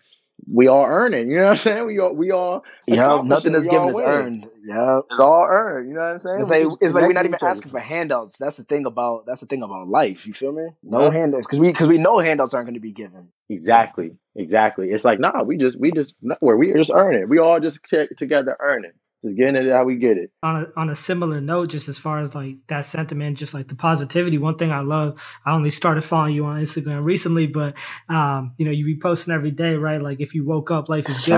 [0.50, 1.30] we all earning.
[1.30, 1.86] You know what I'm saying?
[1.86, 3.28] We all we all accomplishing.
[3.28, 4.48] Nothing is given is earned.
[4.64, 5.04] Yep.
[5.10, 5.88] It's all earned.
[5.88, 6.40] You know what I'm saying?
[6.40, 8.36] It's like it's like we're not even asking for handouts.
[8.38, 10.26] That's the thing about that's the thing about life.
[10.26, 10.68] You feel me?
[10.82, 11.12] No Yep.
[11.12, 13.28] handouts because we because we know handouts aren't going to be given.
[13.48, 14.12] Exactly.
[14.34, 14.90] Exactly.
[14.90, 16.56] It's like, nah, we just, we just, nowhere.
[16.56, 17.28] We just earn it.
[17.28, 17.80] We all just
[18.16, 18.94] together earn it.
[19.24, 20.32] Just getting it how we get it.
[20.42, 23.68] on a, on a similar note, just as far as like that sentiment, just like
[23.68, 24.36] the positivity.
[24.36, 27.74] One thing I love, I only started following you on Instagram recently, but
[28.08, 30.02] um, you know, you be posting every day, right?
[30.02, 31.32] Like if you woke up, life is good,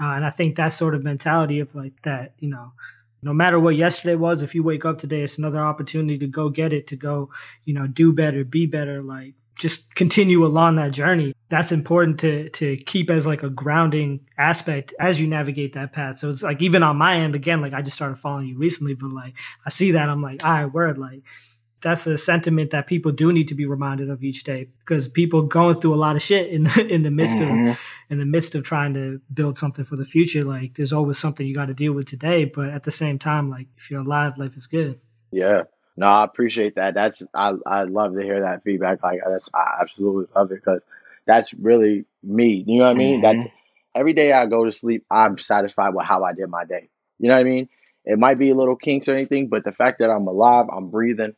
[0.00, 2.72] uh, and I think that sort of mentality of like that, you know,
[3.22, 6.48] no matter what yesterday was, if you wake up today, it's another opportunity to go
[6.48, 7.30] get it, to go,
[7.64, 11.34] you know, do better, be better, like just continue along that journey.
[11.48, 16.18] That's important to to keep as like a grounding aspect as you navigate that path.
[16.18, 18.94] So it's like even on my end, again, like I just started following you recently,
[18.94, 19.34] but like
[19.66, 21.22] I see that I'm like, all right, word, like
[21.82, 25.40] that's a sentiment that people do need to be reminded of each day because people
[25.42, 27.78] going through a lot of shit in the, in the midst of Mhm.
[28.10, 30.44] in the midst of trying to build something for the future.
[30.44, 33.48] Like there's always something you got to deal with today, but at the same time,
[33.50, 35.00] like if you're alive, life is good.
[35.32, 35.62] Yeah.
[35.96, 36.94] No, I appreciate that.
[36.94, 39.02] That's, I, I love to hear that feedback.
[39.02, 40.84] Like, that's, I absolutely love it because
[41.26, 42.64] that's really me.
[42.66, 43.20] You know what I mean?
[43.20, 43.50] That's Mhm.
[43.94, 46.88] every day I go to sleep, I'm satisfied with how I did my day.
[47.18, 47.68] You know what I mean?
[48.04, 50.88] It might be a little kinks or anything, but the fact that I'm alive, I'm
[50.90, 51.34] breathing,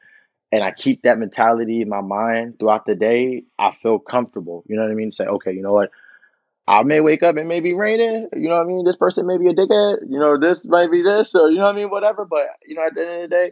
[0.52, 4.64] and I keep that mentality in my mind throughout the day, I feel comfortable.
[4.68, 5.12] You know what I mean?
[5.12, 5.90] Say, okay, you know what?
[6.66, 8.28] I may wake up and may be raining.
[8.34, 8.84] You know what I mean?
[8.84, 9.98] This person may be a dickhead.
[10.08, 11.90] You know, this might be this, or you know what I mean?
[11.90, 12.24] Whatever.
[12.24, 13.50] But you know, at the end of the day,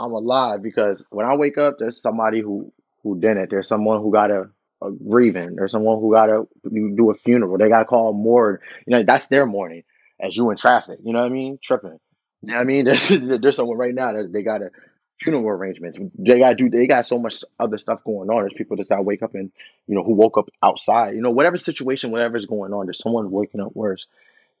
[0.00, 3.50] I'm alive because when I wake up, there's somebody who who didn't.
[3.50, 4.48] There's someone who got a,
[4.82, 5.56] a grieving.
[5.56, 7.58] There's someone who got to do a funeral.
[7.58, 8.60] They got to call a morgue.
[8.86, 9.82] You know, that's their morning.
[10.22, 11.58] As you in traffic, you know what I mean?
[11.62, 11.98] Tripping.
[12.42, 12.84] You know what I mean?
[12.86, 14.70] There's there's someone right now that they got a
[15.20, 15.98] funeral arrangements.
[16.18, 16.70] They got do.
[16.70, 18.42] They got so much other stuff going on.
[18.42, 19.52] There's people that's got to wake up and
[19.86, 21.14] you know who woke up outside.
[21.14, 24.06] You know, whatever situation, whatever's going on, there's someone waking up worse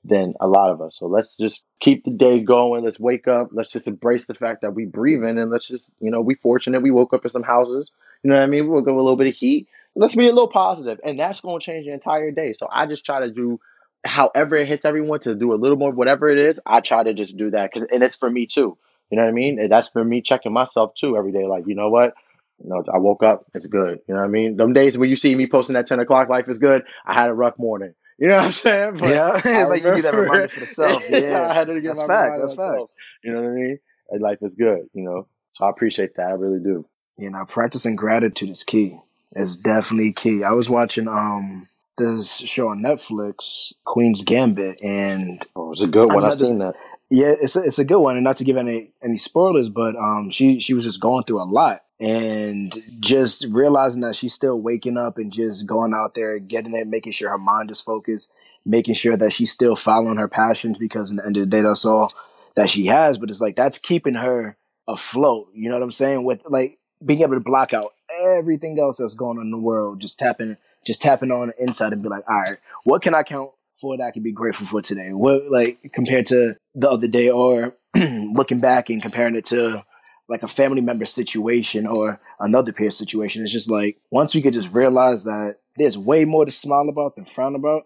[0.04, 0.96] than a lot of us.
[0.96, 2.84] So let's just keep the day going.
[2.84, 3.50] Let's wake up.
[3.52, 6.34] Let's just embrace the fact that we breathe in and let's just, you know, we
[6.36, 7.90] fortunate we woke up in some houses.
[8.22, 8.64] You know what I mean?
[8.64, 9.68] We woke up with a little bit of heat.
[9.94, 12.52] Let's be a little positive, and that's going to change the entire day.
[12.52, 13.60] So I just try to do
[14.04, 16.60] however it hits everyone to do a little more, whatever it is.
[16.64, 18.78] I try to just do that, 'cause- and it's for me too.
[19.10, 19.58] You know what I mean?
[19.58, 21.44] And that's for me checking myself too every day.
[21.46, 22.14] Like, you know what?
[22.62, 23.44] You know, I woke up.
[23.54, 24.00] It's good.
[24.06, 24.56] You know what I mean?
[24.56, 26.82] Them days when you see me posting that ten o'clock, life is good.
[27.04, 27.94] I had a rough morning.
[28.20, 28.96] You know what I'm saying?
[28.98, 31.02] But Yeah, I it's like you need that reminder for the self.
[31.10, 32.38] Yeah, I had to get that's my facts.
[32.38, 32.88] That's myself.
[32.90, 32.94] facts.
[33.24, 33.78] You know what I mean?
[34.10, 34.88] And life is good.
[34.92, 36.26] You know, so I appreciate that.
[36.26, 36.84] I really do.
[37.16, 38.98] You know, practicing gratitude is key.
[39.32, 40.44] It's definitely key.
[40.44, 46.08] I was watching um this show on Netflix, Queen's Gambit, and Oh, it's a good
[46.08, 46.22] one.
[46.22, 46.74] I've seen that.
[47.08, 49.96] Yeah, it's a, it's a good one, and not to give any any spoilers, but
[49.96, 54.58] um, she she was just going through a lot, and just realizing that she's still
[54.58, 58.32] waking up and just going out there, getting it, making sure her mind is focused,
[58.64, 61.60] making sure that she's still following her passions, because in the end of the day,
[61.60, 62.12] that's all
[62.56, 63.18] that she has.
[63.18, 64.56] But it's like that's keeping her
[64.88, 65.48] afloat.
[65.54, 66.24] You know what I'm saying?
[66.24, 70.00] With like being able to block out everything else that's going on in the world,
[70.00, 73.22] just tapping just tapping on the inside and be like, all right, what can I
[73.22, 75.12] count for that I can be grateful for today?
[75.12, 79.84] What like compared to the other day or looking back and comparing it to
[80.30, 83.42] like a family member situation or another peer situation.
[83.42, 87.16] It's just like once we could just realize that there's way more to smile about
[87.16, 87.82] than frown about.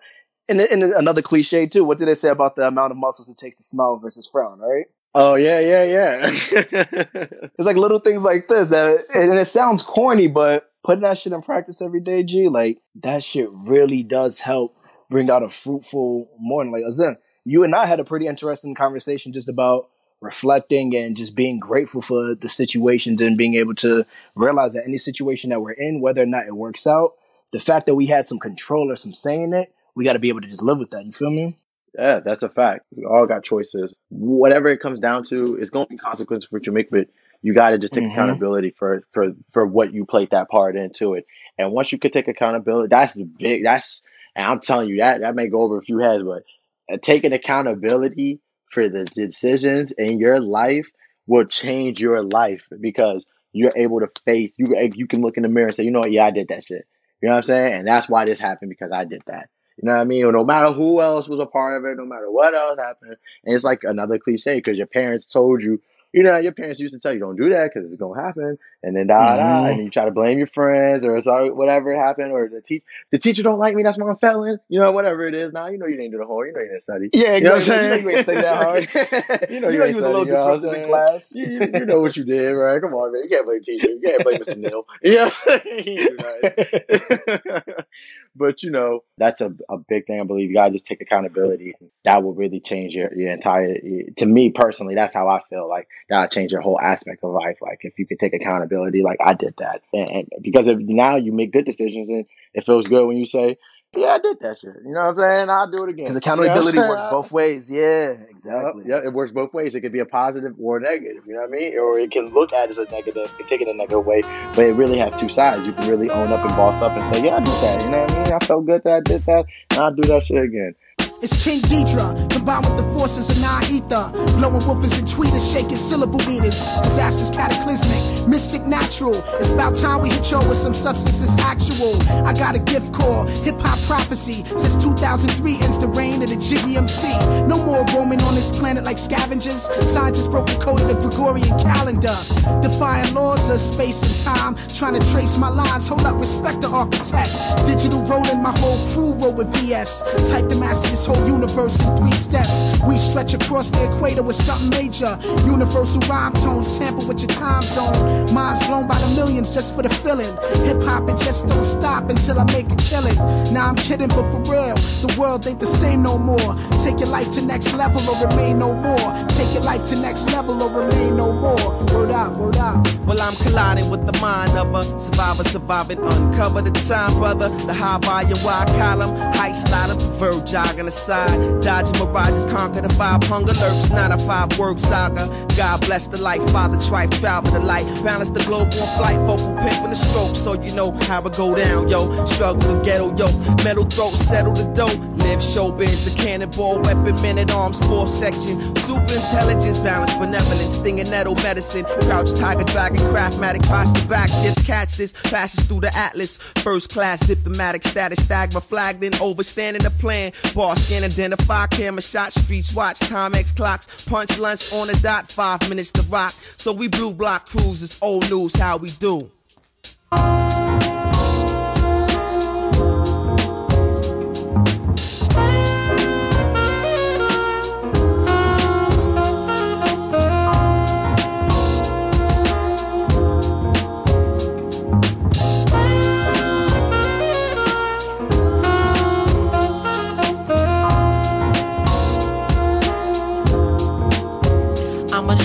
[0.46, 1.84] And, and another cliche too.
[1.84, 4.58] What did they say about the amount of muscles it takes to smile versus frown?
[4.58, 4.84] Right?
[5.14, 6.30] Oh yeah, yeah, yeah.
[7.56, 11.32] It's like little things like this that, and it sounds corny, but putting that shit
[11.32, 14.76] in practice every day, G, like that shit really does help
[15.08, 16.72] bring out a fruitful morning.
[16.72, 19.88] Like Azim, you and I had a pretty interesting conversation just about
[20.24, 24.98] reflecting and just being grateful for the situations and being able to realize that any
[24.98, 27.12] situation that we're in, whether or not it works out,
[27.52, 30.18] the fact that we had some control or some say in it, we got to
[30.18, 31.04] be able to just live with that.
[31.04, 31.56] You feel me?
[31.96, 32.86] Yeah, that's a fact.
[32.96, 33.94] We all got choices.
[34.08, 37.08] Whatever it comes down to, it's going to be consequences for what you make, but
[37.42, 38.12] You got to just take Mhm.
[38.12, 41.26] accountability for for for what you played that part into it.
[41.58, 43.64] And once you can take accountability, that's the big.
[43.64, 44.02] That's
[44.34, 46.42] and I'm telling you that that may go over a few heads, but
[46.90, 48.40] uh, taking accountability
[48.74, 50.90] for the decisions in your life
[51.26, 54.76] will change your life because you're able to face you.
[54.76, 56.48] Eh, you can look in the mirror and say, you know what, yeah, I did
[56.48, 56.86] that shit.
[57.22, 57.74] You know what I'm saying?
[57.74, 59.48] And that's why this happened because I did that.
[59.78, 60.24] You know what I mean?
[60.24, 63.16] Or no matter who else was a part of it, no matter what else happened,
[63.44, 65.80] and it's like another cliche because your parents told you,
[66.14, 68.56] you know, your parents used to tell you don't do that because it's gonna happen,
[68.84, 69.70] and then da da, Mhm.
[69.72, 73.18] and you try to blame your friends or sorry whatever happened, or the teach the
[73.18, 74.58] teacher don't like me, that's why I'm failing.
[74.68, 75.52] You know, whatever it is.
[75.52, 77.10] Now you know you didn't do the whole, you know you didn't study.
[77.12, 77.84] Yeah, You know what I'm exactly.
[77.84, 79.50] You know you ain't study that hard.
[79.50, 81.34] You know you you know you was a little study, you know disruptive in class.
[81.34, 81.46] You,
[81.80, 82.80] you, know what you did, right?
[82.80, 83.22] Come on, man.
[83.24, 83.90] You can't blame the teacher.
[83.90, 84.56] You can't blame Mr.
[84.56, 84.86] Neal.
[85.02, 85.84] You know what I'm saying?
[85.84, 87.84] He didn't do nothing.
[88.36, 90.20] but you know, that's a, a big thing.
[90.20, 91.74] I believe you gotta just take accountability.
[92.04, 93.74] That will really change your, your entire.
[94.18, 95.68] To me personally, that's how I feel.
[95.68, 97.58] Like that'll change your whole aspect of life.
[97.60, 101.16] Like if you could take accountability, like I did that, and, and because if now
[101.16, 103.56] you make good decisions, and it feels good when you say,
[103.96, 105.50] "Yeah, I did that shit." You know what I'm saying?
[105.50, 106.04] I'll do it again.
[106.04, 107.70] Because You know accountability works both ways.
[107.70, 108.84] Yeah, exactly.
[108.86, 109.74] Yeah, it works both ways.
[109.74, 111.24] It could be a positive or a negative.
[111.26, 111.78] You know what I mean?
[111.78, 114.22] Or it can look at it as a negative, can take it a negative way,
[114.54, 115.66] but it really has two sides.
[115.66, 117.90] You can really own up and boss up and say, "Yeah, I did that." You
[117.90, 118.32] know what I mean?
[118.32, 120.74] I felt good that I did that, and I'll do that shit again.
[121.22, 123.36] It's King Ghidra, combined with the forces of
[123.70, 124.10] ether.
[124.36, 126.58] Blowing woofers and tweeters, shaking syllable meters.
[126.82, 129.14] Disasters cataclysmic, mystic natural.
[129.38, 131.94] It's about time we hit y'all with some substance substances actual.
[132.26, 134.44] I got a gift called hip hop prophecy.
[134.44, 137.08] Since 2003 ends the reign of the Jiggy MC.
[137.46, 139.68] No more roaming on this planet like scavengers.
[139.92, 142.16] Scientists broke the code of the Gregorian calendar.
[142.62, 144.54] Defying laws of space and time.
[144.74, 145.88] Trying to trace my lines.
[145.88, 147.30] Hold up, respect the architect.
[147.66, 150.02] Digital rolling, my whole crew roll with VS.
[150.30, 152.80] Type to master whole universe in three steps.
[152.86, 155.18] We stretch across the equator with something major.
[155.44, 158.32] Universal rhyme tones tamper with your time zone.
[158.32, 160.32] Minds blown by the millions just for the feeling.
[160.66, 163.16] Hip hop, it just don't stop until I make a killing.
[163.52, 166.54] Nah, I'm kidding, but for real, the world ain't the same no more.
[166.82, 169.12] Take your life to next level or remain no more.
[169.28, 171.84] Take your life to next level or remain no more.
[171.92, 172.76] Word out, word out.
[173.06, 177.48] Well, I'm colliding with the mind of a survivor, surviving, uncover the time, brother.
[177.66, 181.60] The high volume, wide column, high sliding, preferred jogging aside.
[181.60, 185.26] Dodging mirages, conquer the vibe, hunger lurks, not a five word saga.
[185.56, 187.86] God bless the life, father, trife, travel the light.
[188.04, 191.36] Balance the globe on flight, vocal pimp with a stroke, so you know how it
[191.36, 192.24] go down, yo.
[192.26, 193.28] Struggle to ghetto, yo.
[193.64, 194.94] Metal throat, settle the dough.
[195.24, 198.54] Live showbiz, the cannonball, weapon, men at arms, four section.
[198.76, 201.84] Super intelligence, balance, benevolence, stinging nettle medicine.
[202.02, 205.12] Crouch, tiger, dragon, craftmatic, posture back, shift, catch this.
[205.30, 206.38] Passes through the atlas.
[206.62, 210.32] First class, diplomatic status, stagma flagged in, overstanding the plan.
[210.54, 214.04] Bar scan, identify, camera shot, streets watch, time X clocks.
[214.04, 216.32] Punch lunch on the dot, five minutes to rock.
[216.56, 219.30] So we blue block cruises, old news, how we do.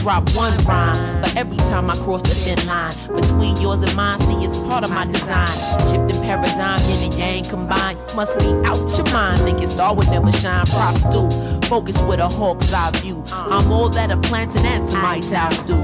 [0.09, 4.17] Drop one rhyme for every time I cross the thin line between yours and mine.
[4.17, 5.47] See, it's part of my design.
[5.91, 7.99] Shifting paradigm, yin and yang combined.
[8.15, 9.37] Must be out your mind.
[9.41, 10.65] Think Thinking star would never shine.
[10.65, 11.58] Props do.
[11.69, 13.23] Focus with a hawk's eye view.
[13.31, 15.75] I'm all that a plantain and mites house do.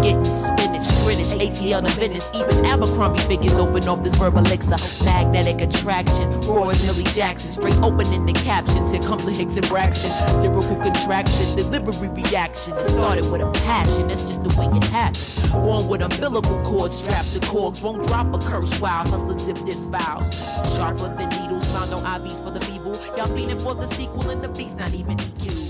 [0.00, 2.30] Getting spinach, Greenwich, ATL to Venice.
[2.34, 4.78] Even Abercrombie figures open off this verbal elixir.
[5.04, 6.30] Magnetic attraction.
[6.48, 7.52] Roy Millie Jackson.
[7.52, 8.90] Straight opening the captions.
[8.90, 10.10] Here comes a Hicks and Braxton.
[10.40, 11.56] Lyrical contraction.
[11.56, 12.72] Delivery reaction.
[12.72, 14.08] It started with a passion.
[14.08, 15.52] That's just the way it happened.
[15.52, 17.82] Born with umbilical cords strapped to cords.
[17.82, 20.32] Won't drop a curse while hustling zip this vows.
[20.74, 21.43] Sharper than needles
[21.74, 22.94] found on IVs for the feeble.
[23.16, 25.63] Y'all fiending for the sequel and the beast not even equal.